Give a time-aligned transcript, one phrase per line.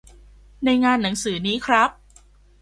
[0.65, 1.89] ในงานหนังสือนี้ครับ